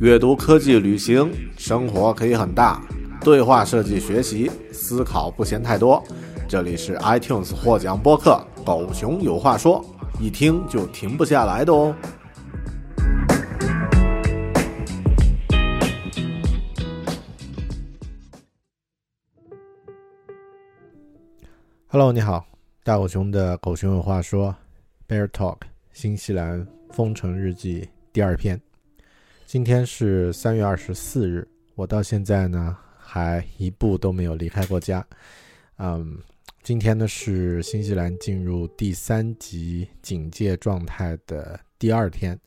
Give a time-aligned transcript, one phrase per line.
[0.00, 2.82] 阅读、科技、旅行，生活可以很大。
[3.20, 6.02] 对话设计、学习、思考不嫌太多。
[6.48, 9.84] 这里是 iTunes 获奖播客《狗熊有话说》，
[10.18, 11.94] 一听就停不下来的哦。
[21.88, 22.46] Hello，你好，
[22.82, 24.56] 大狗熊的《狗熊有话说》
[25.14, 25.58] Bear Talk
[25.92, 28.58] 新西兰封城日记第二篇。
[29.50, 31.44] 今天是三月二十四日，
[31.74, 35.04] 我到现在呢还一步都没有离开过家。
[35.78, 36.16] 嗯，
[36.62, 42.38] 今天呢是新西兰进入第三级警戒状态的第二天，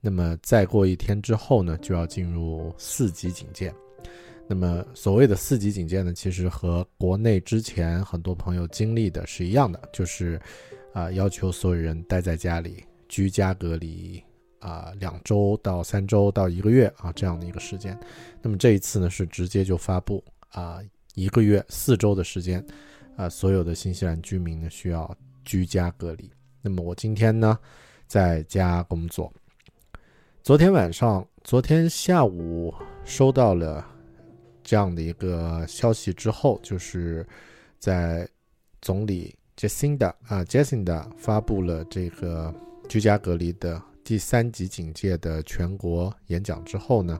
[0.00, 3.74] 那么再过一天之后呢就要进入四级警戒。
[4.46, 10.40] 那么所谓的四级警戒呢，其实和国内之前很多朋友经历的是一样的，就是
[10.92, 14.22] 啊要求所有人待在家里居家隔离。
[14.64, 17.98] 啊，两周到三周到一个月啊，这样的一个时间。
[18.40, 20.80] 那么这一次呢，是直接就发布啊，
[21.14, 22.64] 一个月四周的时间，
[23.14, 25.14] 啊，所有的新西兰居民呢需要
[25.44, 26.30] 居家隔离。
[26.62, 27.58] 那么我今天呢
[28.06, 29.30] 在家工作。
[30.42, 32.74] 昨天晚上，昨天下午
[33.04, 33.86] 收到了
[34.62, 37.26] 这样的一个消息之后，就是
[37.78, 38.26] 在
[38.80, 42.54] 总理 Jacinda 啊 Jacinda 发布了这个
[42.88, 43.82] 居家隔离的。
[44.04, 47.18] 第三级警戒的全国演讲之后呢，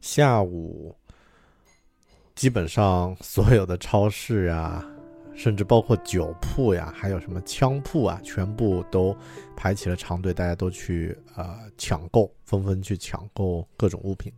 [0.00, 0.92] 下午
[2.34, 4.84] 基本上所有的超市啊，
[5.32, 9.16] 甚至包括酒铺呀，还有什么枪铺啊，全部都
[9.54, 14.32] 排起了长队，大家都去呃抢购，纷纷去抢购各种物品。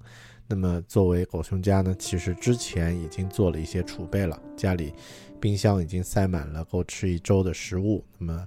[0.47, 4.93] 那么作为狗熊家呢，其实之前已经做了一些储备了，家里
[5.41, 8.47] 冰箱已经塞满了够吃一周的食物，那么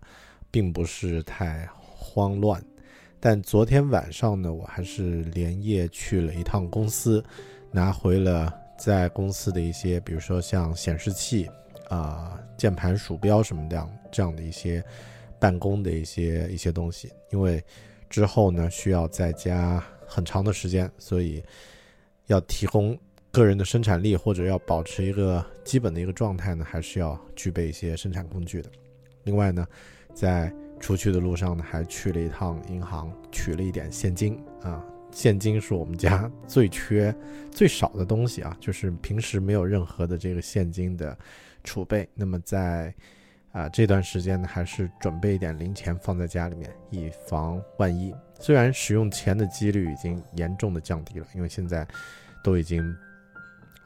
[0.51, 1.67] 并不是太。
[2.09, 2.59] 慌乱，
[3.19, 7.23] 但昨天晚上呢，我还是连夜去了一趟公司，
[7.71, 11.47] 拿回了在公司的一些，比如说像显示器
[11.87, 14.83] 啊、键盘、鼠标什么这样这样的一些
[15.39, 17.11] 办公的一些一些东西。
[17.31, 17.63] 因为
[18.09, 21.43] 之后呢需要在家很长的时间，所以
[22.25, 22.97] 要提供
[23.31, 28.69] 个人的生产力或者要保持一个基本的一个状态呢，还是要具备一些生产工具的。
[29.23, 29.67] 另外呢，
[30.15, 34.83] 在出去的路上呢，还去了一趟银行，取了一点现金啊。
[35.11, 37.13] 现金是我们家最缺、
[37.51, 41.17] 最少的东西啊，就是平时没有任何的这个现金的
[41.63, 42.07] 储备。
[42.13, 42.93] 那么在
[43.51, 48.13] 啊这段时间呢，还是准备一点零钱放在家里面，以防万一。
[48.39, 51.85] 虽然使用钱的几率已经严重的降低了，因为现在
[52.43, 52.95] 都已经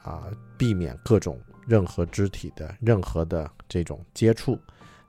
[0.03, 4.59] 啊避免各种任何肢体的任何的这种接触。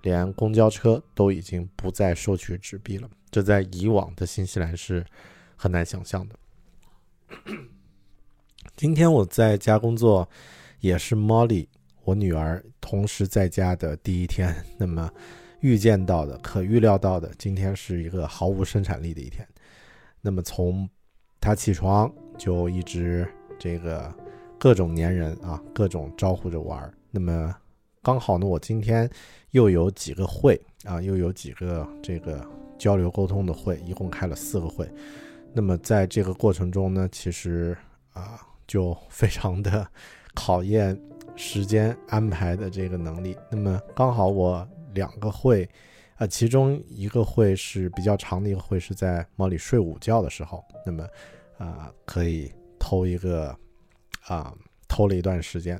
[0.04, 5.02] 连公交车都已经不再收取纸币了，这在以往的新西兰是
[5.56, 6.36] 很难想象的。
[8.76, 10.28] 今天我在家工作，
[10.80, 11.66] 也是 Molly
[12.04, 14.54] 我女儿同时在家的第一天。
[14.76, 15.10] 那么
[15.60, 19.46] 预见到的、可预料到的，今天是一个毫无生产力的一天。
[20.20, 20.86] 那么从
[21.40, 23.26] 她起床就一直
[23.58, 24.14] 这个
[24.58, 26.92] 各种粘人啊，各种招呼着玩。
[27.10, 27.56] 那么
[28.04, 29.10] 刚好呢，我今天
[29.50, 32.46] 又有几个会啊，又有几个这个
[32.78, 34.88] 交流沟通的会，一共开了四个会。
[35.52, 37.76] 那么在这个过程中呢，其实
[38.12, 38.38] 啊。
[38.66, 39.86] 就非常的
[40.34, 40.98] 考验
[41.36, 43.36] 时间安排的这个能力。
[43.50, 45.68] 那么刚好我两个会，
[46.16, 51.06] 啊，其中一个会是比较长的一个会，是在猫里睡午觉的时候，那么
[51.58, 53.54] 啊可以偷一个
[54.22, 54.50] 啊
[54.88, 55.78] 偷了一段时间。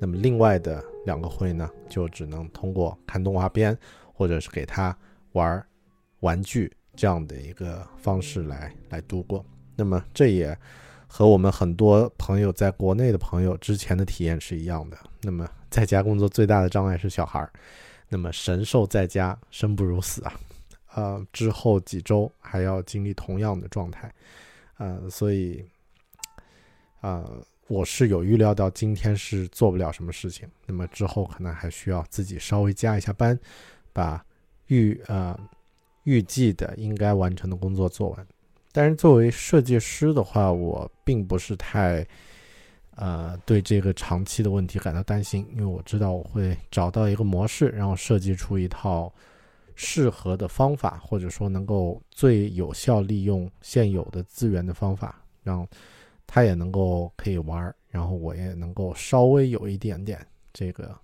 [0.00, 3.78] 那么另外的两个会呢，就只能通过看动画片
[4.12, 4.96] 或者是给他
[5.32, 5.64] 玩
[6.20, 9.44] 玩具这样的一个方式来来度过。
[9.76, 10.58] 那么这也。
[11.12, 14.96] 和我们很多朋友在国内的朋友之前的体验是一样的。
[15.22, 17.50] 那么在家工作最大的障碍是小孩儿，
[18.08, 20.32] 那么神兽在家生不如死啊，
[20.94, 24.14] 呃，之后几周还要经历同样的状态，
[24.78, 25.64] 呃，所以，
[27.00, 33.38] 呃，我是有预料到今天是做不了什么事情，那么之后可能还需要自己稍微加一下班，
[33.92, 34.20] 把
[34.66, 35.38] 预呃
[36.02, 38.26] 预计的应该完成的工作做完。
[38.72, 42.04] 但是作为设计师的话，我并不是太，
[42.96, 49.12] 呃，对这个长期的问题感到担心，因为我知道我会找到一个模式，然后设计出一套
[49.76, 55.64] 适合的方法，或者说能够最有效利用现有的资源的方法，让
[56.32, 60.96] 他也能够可以玩，然后我也能够稍微有一点点这个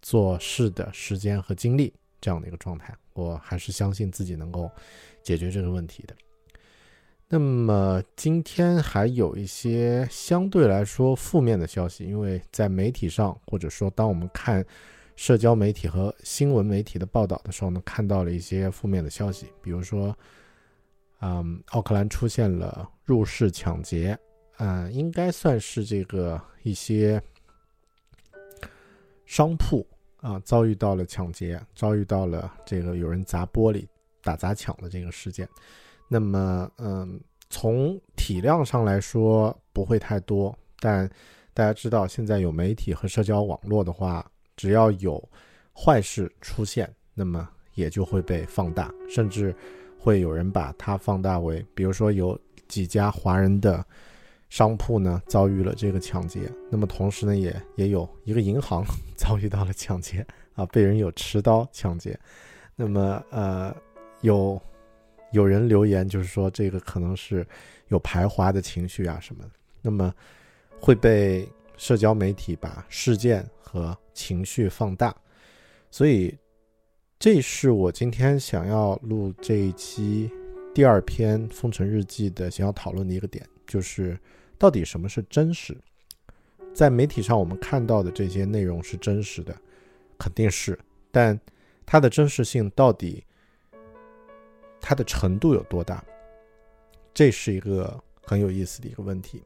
[0.00, 1.92] 做事的时间和精力
[2.22, 4.70] 这样的一个状态，我还是相信自己能够
[5.22, 6.16] 解决这个问题的。
[7.28, 14.64] 那么今天还有一些相对来说负面的消息，因为在媒体上，或者说当我们看
[15.16, 20.16] 社交媒体和新闻媒体的报道的时候呢，看到了一些负面的消息，比如说，
[21.20, 24.18] 嗯，奥克兰出现了入室抢劫，
[24.58, 27.22] 嗯，应该算是这个一些
[29.26, 29.86] 商铺
[30.20, 33.86] 啊遭遇到了抢劫，遭遇到了这个有人砸玻璃、
[34.22, 35.48] 打砸抢的这个事件。
[36.08, 37.20] 那么，嗯，
[37.50, 41.08] 从体量上来说不会太多，但
[41.52, 44.24] 大家知道，现在有媒体和社交网络的话，
[44.56, 45.22] 只要有
[45.74, 49.54] 坏事出现，那么也就会被放大，甚至
[49.98, 52.38] 会有人把它放大为，比如说有
[52.68, 53.84] 几家华人的
[54.48, 58.84] 商铺呢遭遇了这个抢劫，那么同时呢，也也有一个银行
[59.16, 62.18] 遭遇到了抢劫啊，被人有持刀抢劫，
[62.74, 63.74] 那么呃
[64.20, 64.60] 有。
[65.32, 67.44] 有人留言就是说，这个可能是
[67.88, 69.44] 有排华的情绪啊什么，
[69.82, 70.14] 那么
[70.80, 71.46] 会被
[71.76, 75.14] 社交媒体把事件和情绪放大，
[75.90, 76.34] 所以
[77.18, 80.30] 这是我今天想要录这一期
[80.72, 84.18] 第二篇《封城日记》的想要讨论的一个点，就是
[84.58, 85.76] 到底什么是真实？
[86.74, 89.56] 在媒体上我们看到的这些内容是真实的，
[90.18, 90.78] 肯定是，
[91.10, 91.38] 但
[91.84, 93.24] 它的真实性到底？
[94.80, 96.04] 它的程度有多大？
[97.12, 99.42] 这是一个很有意思的一个问题。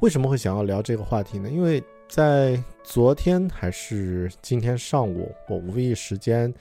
[0.00, 1.48] 为什么会想要聊这个话题呢？
[1.48, 6.52] 因为在昨天还是今天上午，我无意时间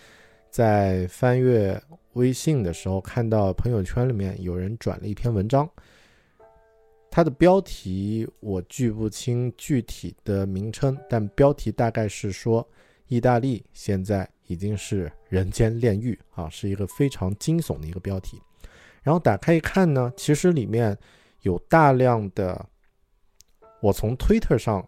[0.50, 1.82] 在翻阅
[2.14, 5.68] 微信的时候，看到朋友圈里面有人转了一篇文章。
[7.12, 12.68] 它的标题我记不清具体的名称，但标题大概是说
[13.06, 14.28] 意大利现在。
[14.48, 18.38] 已经是人间炼狱啊，是一个非常惊悚的一个标题。
[19.02, 20.98] 然后打开一看呢，其实里面
[21.44, 22.68] 有大量的
[23.82, 24.86] 我从 Twitter 上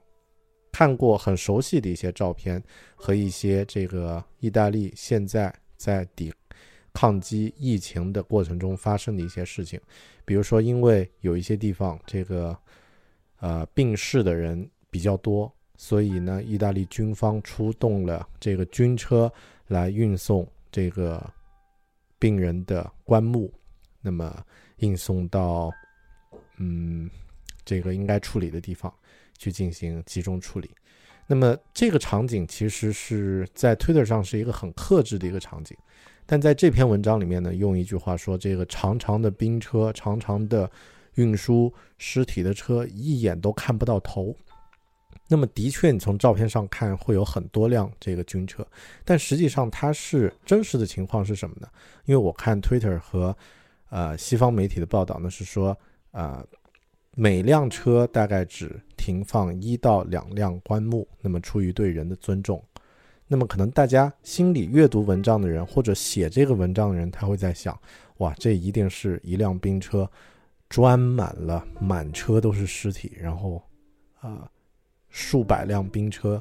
[0.69, 2.61] 看过很熟悉的一些照片
[2.93, 6.33] 和一些这个意大利现在在抵
[6.93, 9.79] 抗击疫情的过程中发生的一些事情。
[10.23, 12.57] 比如说，因为有一些地方这个
[13.39, 19.31] 呃病逝的人比较多，所以呢，意大利军方出动了这个军车。
[19.67, 21.25] 来运送这个
[22.19, 23.51] 病人的棺木，
[24.01, 24.45] 那么
[24.79, 25.71] 运送到
[26.57, 27.09] 嗯
[27.63, 28.93] 这个应该处理的地方
[29.37, 30.69] 去进行集中处理。
[31.25, 35.75] 那么这个场景其实是在 Twitter 上是一个很克制的一个场景，
[36.33, 40.67] 但在这篇文章里面呢，用一句话说，这个长长的兵车，长长的
[41.13, 44.35] 运输尸体的车，一眼都看不到头。
[45.27, 48.65] 那么的确，你从照片上看会有很多辆这个军车，
[49.05, 51.67] 但实际上它是真实的情况是什么呢？
[52.05, 53.37] 因为我看 Twitter 和
[53.91, 55.77] 呃西方媒体的报道呢，是说
[56.13, 56.43] 呃
[57.13, 61.07] 每辆车大概只停放一到两辆棺木。
[61.21, 62.59] 那么出于对人的尊重，
[63.33, 67.75] 那么可能大家心里阅读文章的人或者写这个文章的人，他会在想：
[68.17, 70.07] 哇，这一定是一辆兵车，
[70.69, 73.59] 装满了满车都是尸体，然后
[74.19, 74.47] 啊，
[75.09, 76.39] 数百辆兵车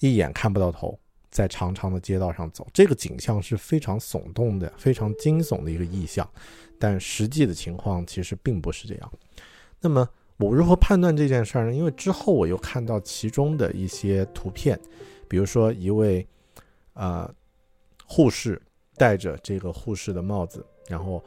[0.00, 0.98] 一眼看不到头。
[1.30, 6.28] 在长长的街道上走，这个景象是非常耸动的、非常惊悚的一个意象，
[6.76, 9.12] 但实际的情况其实并不是这样。
[9.80, 10.08] 那么
[10.38, 11.72] 我如何判断这件事儿呢？
[11.72, 14.76] 因为之后我又看到其中的一些图片，
[15.28, 16.26] 比如说一位
[16.94, 17.32] 啊
[18.04, 18.60] 护士
[18.96, 21.22] 戴着这个护士的帽子，然后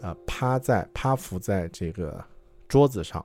[0.00, 2.24] 啊趴在趴伏在这个
[2.66, 3.24] 桌子上，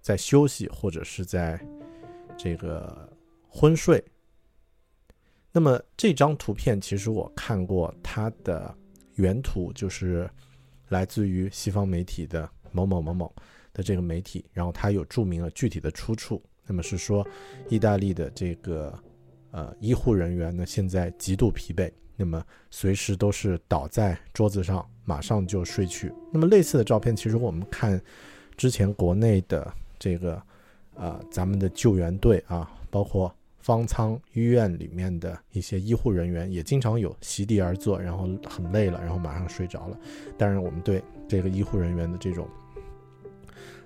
[0.00, 1.58] 在休息或者是在
[2.36, 3.08] 这个
[3.48, 4.02] 昏睡。
[5.52, 8.74] 那么这张图片其实我看过，它的
[9.14, 10.28] 原图就是
[10.88, 13.34] 来自于西方媒体的某某某某
[13.72, 16.42] 的这个媒体，然后它有注明了具体的出处。
[16.66, 17.26] 那么是说，
[17.70, 18.92] 意大利的这个
[19.50, 26.12] 呃医护人员呢，现在极度疲惫，那么随时都是倒在桌子上，马上就睡去。
[26.32, 28.00] 那么类似的照片，其实我们看
[28.56, 30.42] 之前国内的这个
[30.94, 33.34] 啊咱们的救援队啊，包括。
[33.58, 39.98] 方舱医院里面的一些医护人员也经常有席地而坐，然后很累了，然后马上睡着了。
[40.38, 42.48] 当然，我们对这个医护人员的这种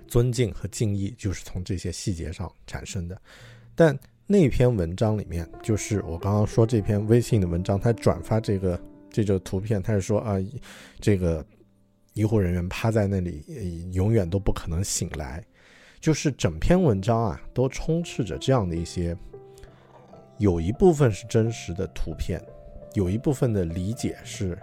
[0.07, 3.19] 尊敬和敬意，就是从这些细节上产生的。
[3.73, 3.97] 但
[4.31, 10.37] 那篇文章里面，就是我刚刚说这篇微信的文章，他转发这个这个图片，他是说啊，
[11.01, 11.45] 这个
[12.13, 13.43] 医护人员趴在那里，
[13.91, 15.43] 永远都不可能醒来。
[15.99, 19.13] 就是整篇文章啊，都充斥着这样的一些。
[20.37, 22.41] 有一部分是真实的图片，
[22.93, 24.57] 有一部分的理解是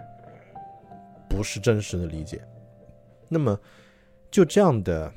[1.29, 2.41] 不是真实的理解？
[3.27, 3.55] 那么
[4.31, 5.13] 就这样的，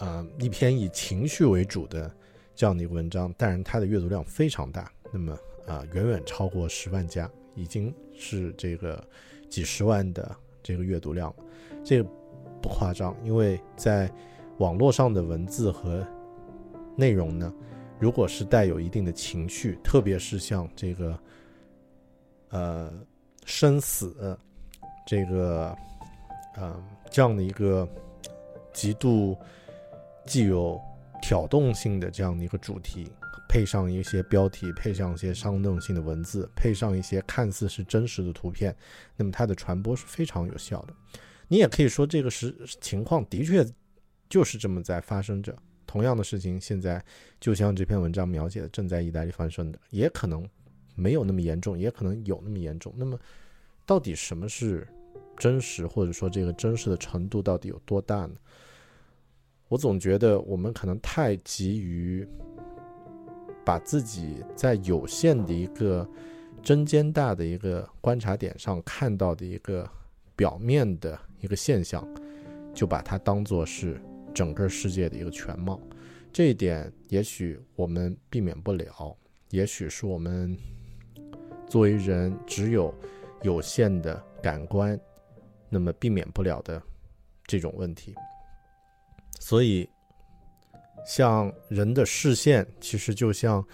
[0.00, 2.14] 啊，一篇以情绪为主的
[2.54, 9.02] 这样的一个文章，当然它的阅读量非常大，那么啊，远远超过十万加，已经是这个
[9.48, 11.34] 几十万的这个阅读量，
[11.84, 12.08] 这个
[12.62, 14.10] 不夸张，因为在
[14.58, 16.06] 网络上的文字和
[16.96, 17.52] 内容呢。
[18.00, 21.18] 如果是带有一定的情绪，特别是像这个，
[22.50, 22.92] 呃，
[23.46, 24.36] 生死，
[25.06, 25.74] 这个，
[26.56, 27.88] 呃，这样的一个
[28.72, 29.38] 极度
[30.26, 30.78] 既有
[31.26, 33.10] 挑动性的这样的一个主题，
[33.48, 38.76] 配上一些标题，配上一些煽动性的文字，配上一些看似是真实的图片，
[39.16, 40.92] 那么它的传播是非常有效的。
[41.48, 43.66] 你也可以说，这个是情况的确
[44.28, 45.56] 就是这么在发生着。
[45.86, 47.02] 同样的事情，现在
[47.40, 50.46] 就像这篇文章描写的，正在意大利发生的，也可能
[50.94, 52.92] 没有那么严重，也可能有那么严重。
[52.98, 53.18] 那么，
[53.86, 54.86] 到底什么是
[55.38, 58.34] 真实，或者说这个真实的程度到底有多大呢？
[59.68, 62.26] 我总觉得我们可能太急于
[63.64, 66.08] 把自己在有限的一个
[66.62, 69.88] 针尖大的一个观察点上看到的一个
[70.36, 72.06] 表面的一个现象，
[72.72, 74.00] 就把它当做是。
[74.34, 75.80] 整个世界的一个全貌，
[76.32, 79.16] 这一点也许我们避免不了，
[79.50, 80.58] 也许是我们
[81.68, 82.92] 作为人只有
[83.42, 84.98] 有限的感官，
[85.68, 86.82] 那么避免不了的
[87.46, 88.12] 这种问题。
[89.40, 89.88] 所以，
[91.06, 93.66] 像人的视线，其实就像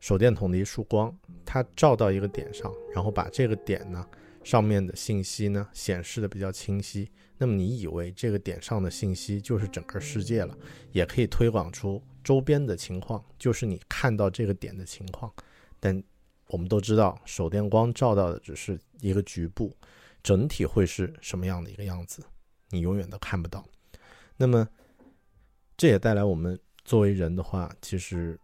[0.00, 4.04] 手电筒的一束光，它照到一个点上，然后把这个点呢
[4.42, 7.08] 上面的信息呢显示的比较清晰。
[7.38, 10.56] 那么你以为这个点上的信息就是整个世界了，
[10.90, 15.32] 也可以推广出周边的情况，就是你看到这个点的情况。
[15.78, 16.02] 但
[16.48, 19.74] 我们都知道，手电光照到的只是一个局部，
[20.22, 22.22] 整体会是什么样的一个样子，
[22.70, 23.64] 你永远都看不到。
[24.42, 24.68] 那么
[25.76, 28.36] 这也带来我们作为人的话，其实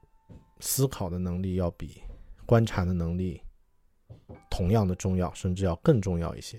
[0.60, 2.00] 思考的能力要比
[2.46, 3.42] 观察的能力
[4.48, 6.56] 同样的重要，甚至要更重要一些。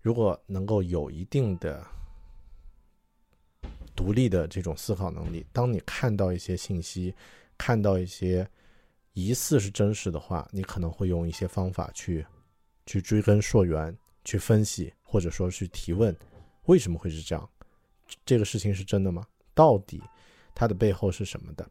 [0.00, 1.84] 如果能够有一定的
[3.96, 7.12] 独立的这种思考能力，当你看到一些信息，
[7.58, 8.48] 看到一些
[9.14, 12.24] 疑似是真实的话，你可能会用一些方法去
[12.86, 16.16] 去追根溯源，去分析，或者说去提问，
[16.66, 17.50] 为什么会是这样？
[18.24, 19.26] 这个事情是真的吗？
[19.54, 20.02] 到底
[20.54, 21.68] 它的背后是什么的？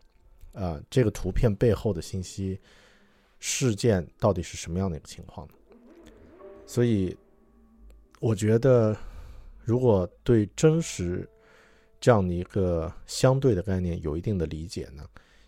[0.53, 2.59] 呃，这个图片背后的信息
[3.39, 5.53] 事件到底是什么样的一个情况呢？
[6.65, 7.15] 所以。
[8.19, 8.95] 我觉得，
[9.65, 11.29] 如果对真实
[11.99, 15.05] 这样的一个相对的概念有一定的理解呢，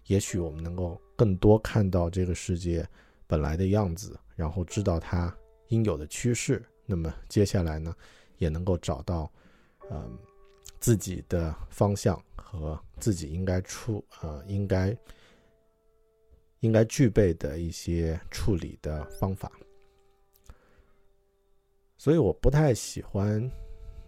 [0.07, 2.85] 也许我们能够更多看到这个世界
[3.27, 5.33] 本来的样子，然后知道它
[5.69, 6.61] 应有的趋势。
[6.85, 7.95] 那么接下来呢，
[8.39, 9.31] 也能够找到，
[9.89, 10.17] 嗯，
[10.85, 14.95] 自己的方向和自己应该出呃应该
[16.59, 19.51] 应该具备的一些处理的方法。
[21.97, 23.49] 所以我不太喜欢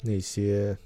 [0.04, 0.78] 那些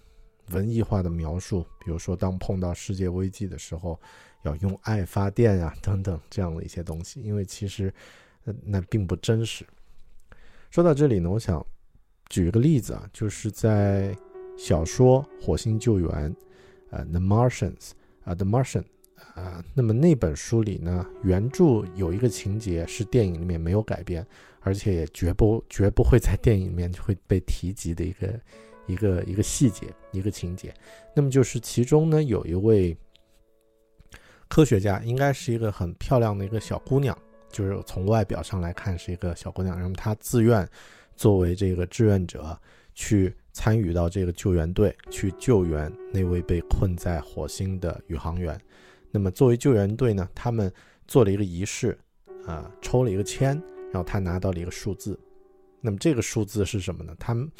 [0.52, 4.00] 文艺化的描述，比如说当碰到世界危机的时候，
[4.44, 7.94] 要用爱发电啊等等这样的一些东西，因为其实
[8.64, 9.68] 那并不真实。
[10.70, 11.62] 说到这里呢，我想
[12.30, 14.16] 举一个例子啊，就是在
[14.64, 16.10] 小说《火星救援》
[16.92, 17.72] 呃，《The Martians》
[18.24, 18.84] 啊，《The Martian》
[19.34, 24.26] 啊，那么那本书里呢，原著有一个情节是电影里面没有改变。
[24.64, 28.40] 而且也绝不绝不会在电影里面会被提及的一个
[28.86, 30.72] 一个一个细节一个情节，
[31.16, 32.96] 那么就是其中呢有一位
[34.48, 37.18] 科学家，应该是一个很漂亮的一个小姑娘，
[37.52, 40.70] 就是从外表上来看是一个小姑娘，然后她自愿
[41.16, 42.56] 作为这个志愿者
[42.94, 48.60] 去参与到这个救援队去救援那位被困在火星的宇航员。
[49.12, 50.72] 那么作为救援队呢，他们
[51.08, 51.98] 做了一个仪式，
[52.46, 53.62] 啊，抽了一个签。
[53.94, 55.20] 然后他拿到了一个数字，
[55.82, 57.14] 那么这个数字是什么呢？
[57.20, 57.52] 他们，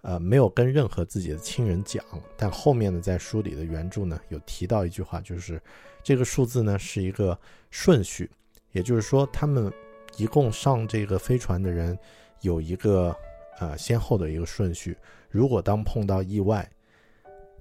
[0.00, 2.02] 呃，没有跟任何自己的亲人讲，
[2.38, 5.60] 但后面呢，在书里的原著呢，有提到一句话，就是
[6.02, 7.38] 这个数字呢是一个
[7.70, 8.30] 顺序，
[8.72, 9.70] 也就是说，他们
[10.16, 11.98] 一共上这个飞船的人
[12.40, 13.14] 有一个
[13.60, 14.96] 呃先后的一个顺序。
[15.30, 16.70] 如果当碰到意外，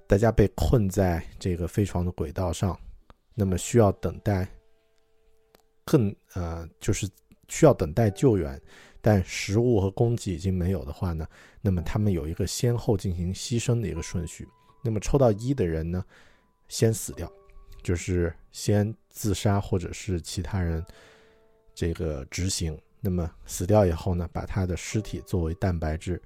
[0.07, 2.79] 大家被困在这个飞船的轨道上，
[3.33, 4.47] 那么需要等待
[5.83, 7.09] 更呃就是。
[7.49, 8.59] 需要等待救援，
[8.99, 11.27] 但食物和供给已经没有的话呢？
[11.61, 14.47] 那么他们有一个先后进行牺牲的一个顺序。
[14.81, 16.03] 那么抽到一的人呢，
[16.67, 17.31] 先死掉，
[17.83, 20.83] 就是先自杀或者是其他人
[21.75, 22.75] 这个执行。
[23.05, 26.21] 那么死掉以后呢，把他的尸体作为蛋白质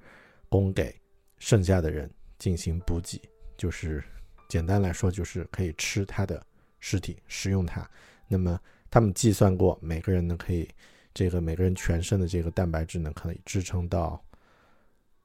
[0.48, 0.96] 供给
[1.40, 2.08] 剩下的人
[2.38, 3.20] 进行补给，
[3.58, 4.04] 就是
[4.48, 6.46] 简单来说就是可以吃他的
[6.80, 7.90] 尸体，食用它。
[8.28, 8.60] 那么
[8.92, 10.70] 他们计算过，每个人呢可以。
[11.14, 14.24] 这个每个人全身的这个蛋白质呢，可以支撑到，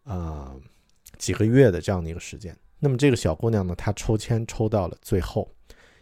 [0.05, 0.57] 啊
[1.19, 2.57] 几个月的这样的一个时间。
[2.79, 5.47] 那么这个小姑娘呢，她抽签抽到了最后，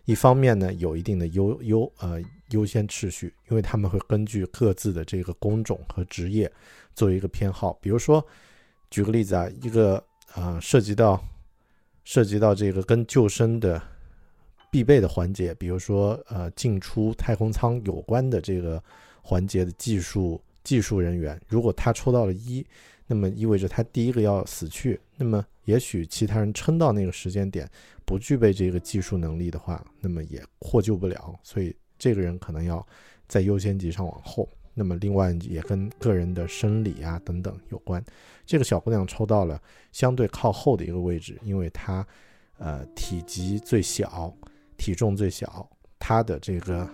[0.04, 6.50] 一方面呢有一定的优优呃优先次序，因为他们会根据各自的这个工种和职业
[6.94, 7.72] 作为一个偏好。
[7.80, 8.24] 比如说，
[8.90, 10.02] 举个例子啊，一个
[10.34, 11.22] 啊涉及到
[12.04, 13.82] 涉及到这个跟救生的
[14.70, 18.82] 必备的环节，比如说呃进出太空舱有关的这个。
[19.22, 22.66] 环节的技术技术人员，如果他抽到了一，
[23.06, 24.98] 那么意味着他第一个要死去。
[25.14, 27.70] 那么也许其他人撑到那个时间点
[28.04, 31.38] 不具备这个技术能力的话，那么也获救不了。
[31.44, 32.84] 所以这个人可能要
[33.28, 34.48] 在优先级上往后。
[34.74, 38.04] 那么另外也跟个人的生理啊等等有关。
[38.44, 42.04] 这个小姑娘抽到了相对靠后的一个位置，因为她
[42.58, 44.34] 呃体积最小，
[44.76, 45.68] 体重最小，
[46.00, 46.88] 她的这个。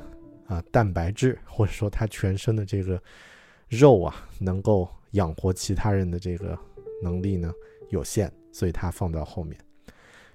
[0.48, 3.02] 啊，蛋白质或者说她全身的这个
[3.66, 6.56] 肉啊，能够养活其他人的这个
[7.02, 7.52] 能力呢
[7.88, 9.58] 有限，所以她放到后面。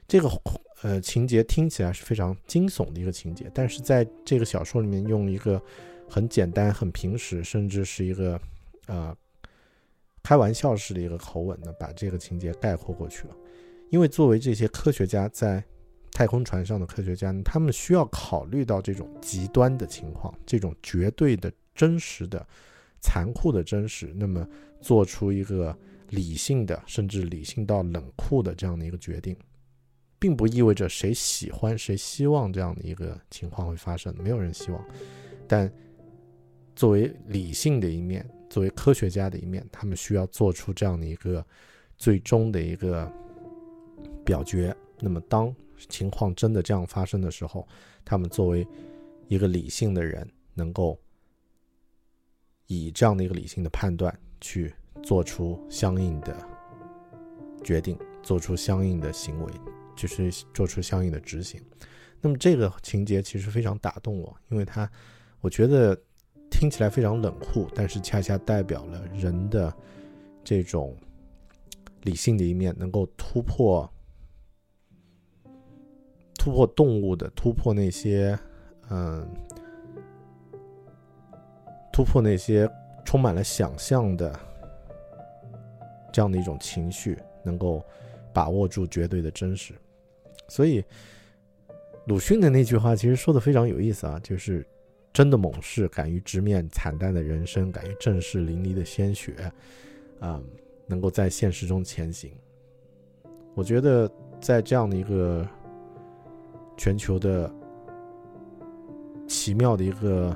[0.10, 0.28] 这个
[0.82, 5.62] 呃情节听起来是非常惊悚的一个情节，但是在这个小说里面用一个
[6.10, 8.40] 很简单、很平实，甚至是一个
[8.88, 9.16] 呃
[10.24, 13.36] 开玩笑式的一个口吻呢，把这个情节概括过去了。
[13.90, 15.64] 因为作为这些科学家在。
[16.14, 22.46] 太空船上的科学家，他们需要考虑到这种极端的情况，这种绝对的真实的、
[23.00, 24.46] 残酷的真实，那么
[24.82, 25.76] 做出一个
[26.10, 29.34] 理性的，甚至理性到冷酷的这样的一个决定，
[30.22, 34.86] 并不意味着谁喜欢、谁希望这样的一个情况会发生，没有人希望。
[35.48, 35.70] 但
[36.76, 41.44] 作为理性的一面，作为科学家的一面，他们需要做出这样的一个
[41.98, 43.12] 最终的一个
[44.24, 44.76] 表决。
[45.00, 45.52] 那么当
[45.90, 47.68] 情况真的这样发生的时候，
[48.06, 48.68] 他们作为
[49.28, 51.00] 一个理性的人，能够
[52.68, 56.38] 以这样的一个理性的判断去做出相应的
[57.64, 59.52] 决定，做出相应的行为，
[59.96, 61.62] 就是做出相应的执行。
[62.20, 64.90] 那么这个情节其实非常打动我，因为它
[65.40, 66.00] 我觉得
[66.50, 69.74] 听起来非常冷酷，但是恰恰代表了人的
[70.44, 70.96] 这种
[72.04, 73.92] 理性的一面，能够突破。
[76.38, 78.36] 突破动物的，突破那些，
[78.90, 79.28] 嗯，
[81.94, 82.68] 突破那些
[83.06, 84.40] 充满了想象的
[86.12, 87.86] 这样的一种情绪，能够
[88.34, 89.74] 把握住绝对的真实。
[90.48, 90.84] 所以，
[92.08, 94.66] 鲁迅的那句话其实说的非常有意思啊，就是
[95.14, 99.34] 真的猛士敢于直面惨淡的人生，敢于正视淋漓的鲜血，
[100.20, 100.42] 啊，
[100.88, 102.32] 能够在现实中前行。
[103.54, 104.12] 我觉得。
[104.42, 105.48] 在这样的一个
[106.76, 107.54] 全球的
[109.28, 110.36] 奇妙的一个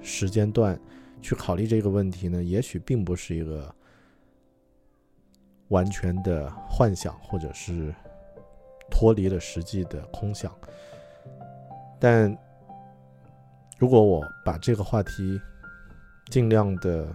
[0.00, 0.76] 时间段
[1.22, 3.72] 去考虑这个问题呢，也许并不是一个
[5.74, 7.92] 完全的幻想，或者是
[8.88, 10.56] 脱离了实际的空想。
[11.98, 12.30] 但
[13.76, 15.40] 如果我把这个话题
[16.30, 17.12] 尽量的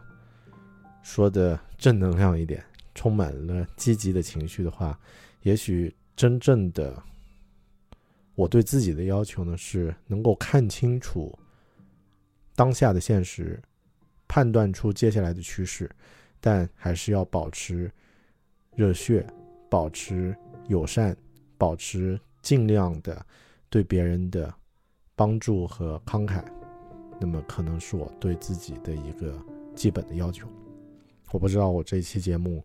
[1.01, 2.61] 说的正能量一点，
[2.93, 4.99] 充满了积极的情绪的话，
[5.43, 7.01] 也许真正的
[8.35, 11.33] 我对自己的要求呢，是能够看清楚
[12.55, 13.57] 当下的现实，
[14.27, 15.89] 判断出接下来的趋势，
[16.41, 17.89] 但还是要保持
[18.79, 19.27] 热血，
[19.69, 20.33] 保持
[20.69, 21.13] 友善，
[21.57, 23.25] 保持尽量的
[23.69, 24.53] 对别人的
[25.17, 26.41] 帮助和慷慨。
[27.19, 29.37] 那么可能是我对自己的一个
[29.75, 30.47] 基本的要求。
[31.33, 32.63] 我不知道我这一期节目，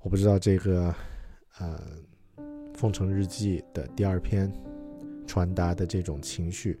[0.00, 0.94] 我不知道这个
[1.56, 1.80] 呃
[2.74, 4.52] 《封城日记》的第二篇
[5.26, 6.78] 传达的这种情绪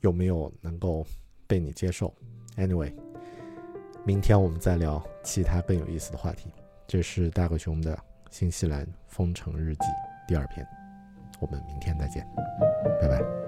[0.00, 1.06] 有没有能够
[1.46, 2.12] 被你接受。
[2.56, 2.92] Anyway，
[4.04, 6.50] 明天我们再聊其他更有意思的话题。
[6.86, 7.94] 这是大狗熊的
[8.30, 9.80] 《新西兰封城日记》
[10.26, 10.66] 第二篇，
[11.40, 12.26] 我们明天再见，
[13.00, 13.47] 拜拜。